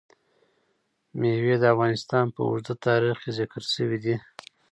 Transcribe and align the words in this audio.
مېوې 1.19 1.55
د 1.59 1.63
افغانستان 1.73 2.25
په 2.35 2.41
اوږده 2.49 2.75
تاریخ 2.87 3.15
کې 3.23 3.31
ذکر 3.39 3.61
شوی 3.73 3.97
دی. 4.03 4.15